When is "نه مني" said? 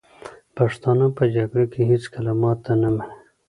2.81-3.15